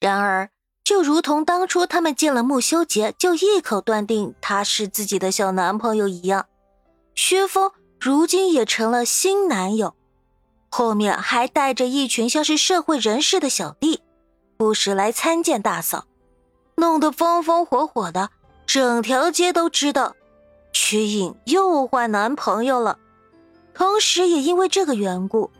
[0.00, 0.50] 然而，
[0.84, 6.46] 就如同当初他们见了穆修杰就一口断定他是自己的小男朋友一样，
[7.14, 9.94] 薛峰如今也成了新男友，
[10.68, 14.02] 后面还带着一群像是社会人士的小弟，
[14.58, 16.04] 不时来参见大嫂，
[16.76, 18.28] 弄得风风火火的，
[18.66, 20.14] 整条街都知道
[20.72, 22.98] 曲颖又换男朋友了。
[23.72, 25.50] 同时，也因为这个缘故，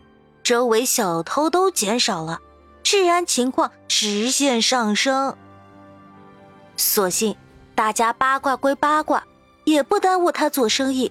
[0.43, 2.41] 周围小偷都减少了。
[2.95, 5.37] 治安情况直线上升。
[6.77, 7.35] 所幸
[7.75, 9.25] 大家八卦归八卦，
[9.65, 11.11] 也不耽误他做生意。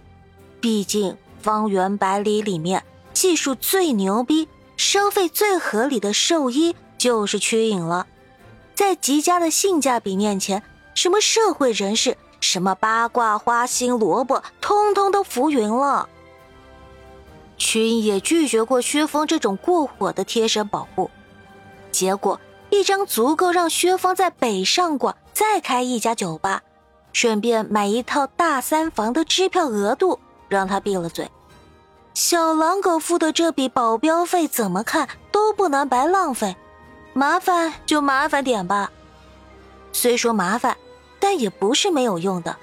[0.62, 8.08] 毕竟方圆百里里面技术最牛逼、收费最合理的兽医就是屈颖了。
[8.73, 10.64] 在极佳的性价比面前，
[10.95, 16.08] 什么社会人士、什么八卦花心萝卜，通通都浮云了。
[17.58, 21.12] 屈颖也拒绝过薛峰这种过火的贴身保护。
[21.94, 22.38] 结果，
[22.72, 26.62] 一张足够让薛峰在北上广再开一家酒吧，
[27.14, 31.30] 顺便买一套大三房的支票额度，让他闭了嘴。
[32.16, 36.56] 小狼狗付的这笔保镖费，怎么看都不能白浪费。
[37.14, 38.92] 麻烦就麻烦点吧，
[39.92, 40.76] 虽说麻烦，
[41.20, 42.56] 但也不是没有用的。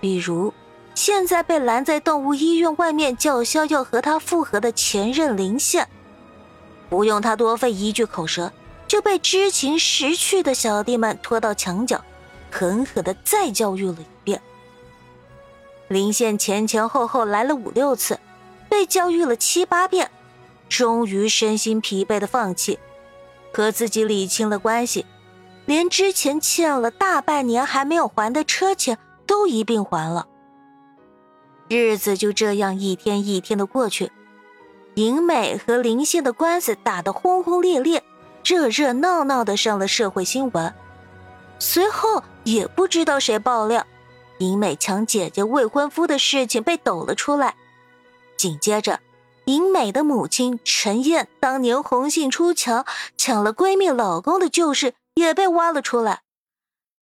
[0.00, 0.52] 比如，
[0.94, 5.88] 现在被拦在动物医院外面叫嚣要和他复合的前任林宪。
[6.94, 8.52] 不用他多费一句口舌，
[8.86, 12.00] 就被知情识趣的小弟们拖到墙角，
[12.52, 14.40] 狠狠的再教育了一遍。
[15.88, 18.20] 林宪前前后后来了五六次，
[18.68, 20.08] 被教育了七八遍，
[20.68, 22.78] 终于身心疲惫的放弃，
[23.52, 25.04] 和自己理清了关系，
[25.66, 28.96] 连之前欠了大半年还没有还的车钱
[29.26, 30.28] 都一并还了。
[31.68, 34.12] 日子就这样一天一天的过去。
[34.94, 38.04] 尹美和林宪的官司打得轰轰烈烈，
[38.44, 40.72] 热热闹闹的上了社会新闻。
[41.58, 43.84] 随后也不知道谁爆料，
[44.38, 47.56] 尹美抢姐姐未婚夫的事情被抖了出来。
[48.36, 49.00] 紧接着，
[49.46, 56.20] 尹美的母亲陈燕当年红杏出墙抢了闺蜜老公的旧事也被挖了出来。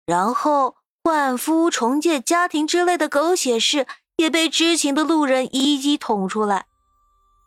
[0.07, 3.87] 然后换夫重建家庭之类的狗血事
[4.17, 6.67] 也被知情的路人一一捅出来。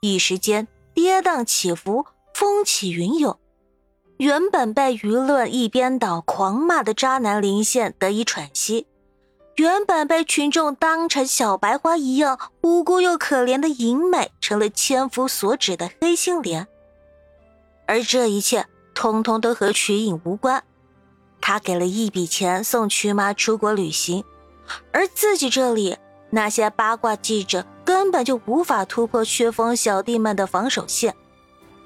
[0.02, 3.38] 一时间跌宕起伏，风起云涌。
[4.18, 8.88] 原本被舆论一边倒狂骂的渣男林宪得以喘息，
[9.56, 16.68] 原本被群众当成小白花一样无辜又可怜的尹美，成了千夫所指的黑心莲。
[17.86, 20.64] 而这一切，通通都和曲颖无关。
[21.42, 24.24] 他给了一笔钱送曲妈出国旅行，
[24.94, 25.98] 而自己这里
[26.30, 27.66] 那些八卦记者。
[27.90, 31.16] 根本就无法突破薛峰小弟们的防守线，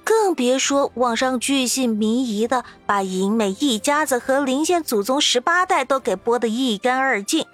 [0.03, 7.45] 更别说网上巨细靡遗的把银美一家子和林县祖宗十八代都给剥得一干二净。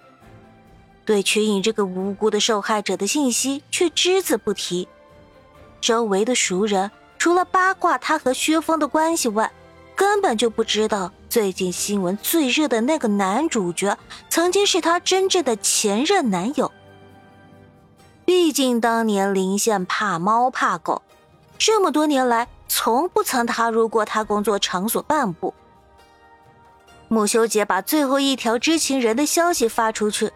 [1.06, 4.88] 对曲颖这个无辜的受害者的信息却只字不提，
[5.80, 6.90] 周围的熟人
[7.20, 9.52] 除了八卦他和薛峰的关系外，
[9.96, 13.96] 根本就不知道最近新闻最热的那个男主角
[14.28, 16.72] 曾经是他真正的前任男友。
[18.30, 21.02] 毕竟当年林宪怕猫怕狗，
[21.58, 25.52] 这么多年来从不曾踏入过他工作场所半步。
[27.08, 30.32] 穆修杰把最后一条知情人的消息发出去，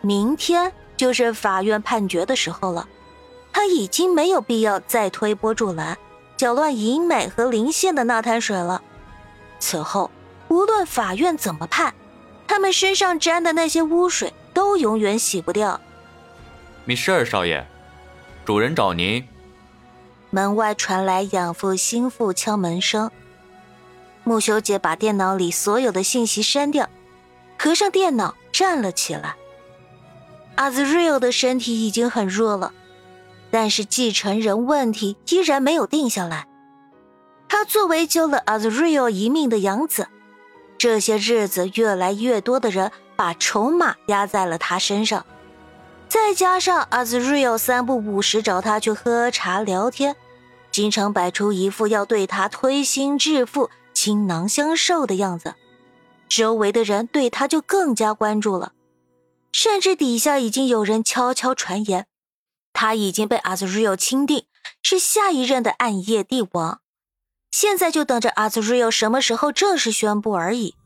[0.00, 2.88] 明天就是法院判决的时候了，
[3.52, 5.96] 他已经没有必要再推波助澜，
[6.36, 8.82] 搅乱尹美和林宪的那滩水了。
[9.60, 10.10] 此后
[10.48, 11.94] 无论法院怎么判，
[12.48, 15.80] 他们身上沾的那些污水都永远洗不掉。
[16.86, 17.66] 米十二少爷，
[18.44, 19.26] 主人找您。
[20.28, 23.10] 门外传来养父心腹敲门声。
[24.22, 26.90] 穆修杰把电脑里所有的信息删掉，
[27.58, 29.34] 合上电脑，站了起来。
[30.56, 32.72] 阿兹瑞尔的身体已经很弱了，
[33.50, 36.46] 但是继承人问题依然没有定下来。
[37.48, 40.08] 他作为救了阿兹瑞尔一命的养子，
[40.76, 45.24] 这些日子越来越多的人把筹码压在了他身上。
[46.14, 50.14] 再加上阿兹瑞尔三不五时找他去喝茶聊天，
[50.70, 55.56] 经常摆出一副要对他推心置腹、倾囊相授的样子，
[56.28, 58.74] 周围的人对他就更加关注了，
[59.50, 62.06] 甚至底下已经有人悄悄传言，
[62.72, 64.46] 他已经被阿兹瑞欧钦定
[64.84, 66.78] 是下一任的暗夜帝王，
[67.50, 70.76] 现在就等着阿兹瑞欧什么时候正式宣布而已。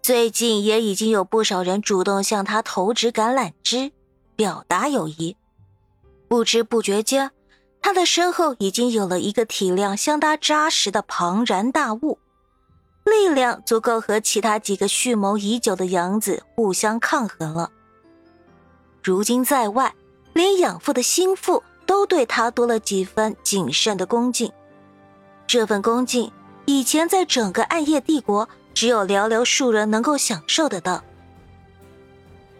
[0.00, 3.90] 最近也已经有不少人主动向他投掷橄榄枝，
[4.36, 5.36] 表达友谊。
[6.28, 7.30] 不知不觉间，
[7.80, 12.18] 他的身后已经有了一个体量相当扎实的庞然大物，
[13.04, 17.72] 力量足够和其他几个蓄谋已久的养子互相抗衡了。
[19.02, 19.94] 如今在外，
[20.34, 24.52] 连养父的心腹都对他多了几分谨慎的恭敬。
[25.46, 26.30] 这份恭敬，
[26.66, 28.48] 以前在整个暗夜帝国。
[28.76, 31.02] 只有寥寥数人能够享受得到。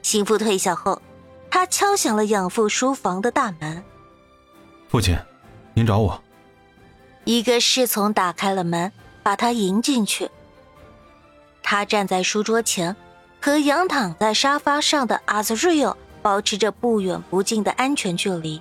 [0.01, 1.03] 心腹退下后，
[1.57, 3.83] 他敲响了养父书房的大门。
[4.91, 5.17] 父亲，
[5.73, 6.23] 您找我。
[7.25, 8.93] 一个侍从打开了门，
[9.23, 10.31] 把他迎进去。
[11.63, 12.95] 他站在书桌前，
[13.41, 18.61] 和仰躺在沙发上的阿兹瑞尔保持着不远不近的安全距离。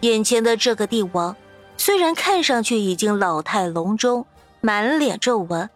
[0.00, 1.36] 眼前的这个帝王，
[1.76, 4.24] 虽然看上去已经老态龙钟，
[4.62, 5.68] 满脸皱纹。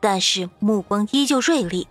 [0.00, 1.86] 但是目光依旧锐利，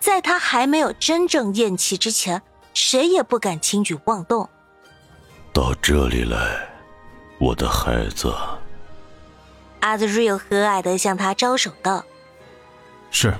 [0.00, 2.42] 在他还没有真正咽气之前，
[2.80, 4.48] 谁也不敢轻举妄动。
[5.52, 6.68] 到这里来，
[7.40, 8.32] 我的孩子。
[9.80, 12.04] 阿兹瑞欧和蔼的向他招手道
[13.10, 13.34] ：“是。”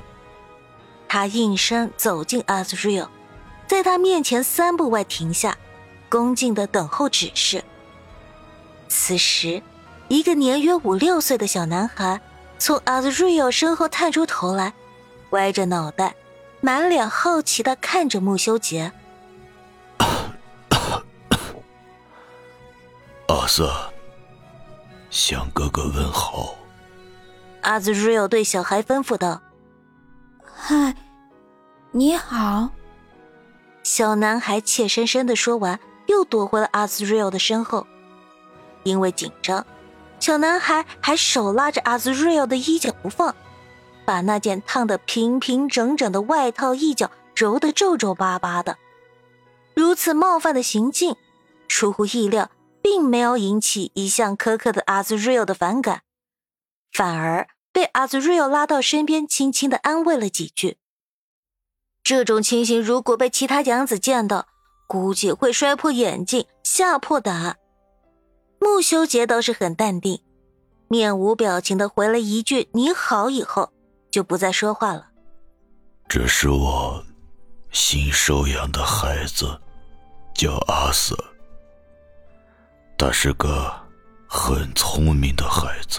[1.08, 3.08] 他应声走进阿兹瑞欧，
[3.68, 5.56] 在他面前三步外停下，
[6.08, 7.62] 恭敬的等候指示。
[8.88, 9.62] 此时，
[10.08, 12.20] 一个年约五六岁的小男孩。
[12.58, 14.72] 从阿兹瑞尔身后探出头来，
[15.30, 16.16] 歪着脑袋，
[16.60, 18.92] 满脸好奇的看着穆修杰。
[23.28, 23.70] 阿瑟，
[25.10, 26.54] 向哥哥问好。
[27.60, 29.42] 阿兹瑞尔对小孩吩咐道
[30.42, 30.94] ：“嗨，
[31.90, 32.70] 你好。”
[33.84, 37.86] 小男孩怯生生的说完，又躲回了阿兹瑞尔的身后，
[38.82, 39.64] 因为紧张。
[40.18, 43.36] 小男孩还手拉着阿兹瑞尔的衣角不放，
[44.06, 48.78] 把那件烫得平平整整的外套一角揉得皱皱巴巴的。
[49.74, 51.14] 如此冒犯的行径，
[51.68, 52.50] 出乎意料，
[52.90, 56.04] 并没有引起一向苛刻的阿兹瑞尔的反感，
[56.90, 60.78] 反而被阿兹瑞尔拉到身边，轻轻的安慰了几句。
[62.02, 64.48] 这种情形如果被其他养子见到，
[64.86, 67.58] 估计会摔破眼镜，吓破胆。
[68.58, 70.22] 穆修杰倒是很淡定，
[70.88, 73.70] 面无表情的回了一句“你好”，以后
[74.10, 75.08] 就不再说话了。
[76.08, 77.04] 这是我
[77.70, 79.60] 新收养的孩子，
[80.34, 81.27] 叫阿瑟。
[83.18, 83.74] 他是个
[84.28, 85.98] 很聪明的孩子，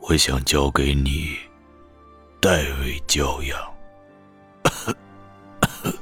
[0.00, 1.38] 我想交给你
[2.40, 3.56] 代为教养。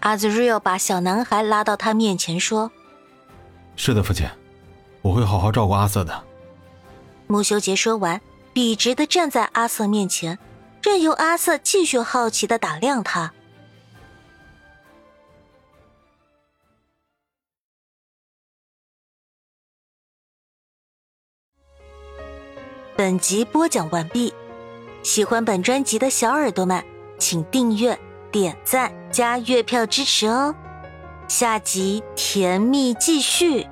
[0.00, 2.70] 阿兹瑞尔把小男孩拉到他面前说。
[3.76, 4.28] 是的，父亲，
[5.00, 6.22] 我会好好照顾阿瑟的。
[7.28, 8.20] 穆修杰说完，
[8.52, 10.38] 笔直的站在阿瑟面前，
[10.82, 13.32] 任由阿瑟继续好奇的打量他。
[22.98, 24.34] 本集播讲完毕，
[25.04, 26.82] 喜欢本专辑的小耳朵们，
[27.16, 27.96] 请订阅、
[28.32, 30.52] 点赞、加月票支持哦。
[31.28, 33.64] 下集甜蜜继续。